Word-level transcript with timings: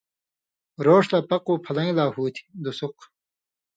روݜ 0.85 1.05
لاپقُّو 1.11 1.53
پھلَیں 1.65 1.91
لا 1.97 2.05
ہو 2.13 2.25
تھی 2.35 2.43
(دُسُق)؛ 2.63 2.97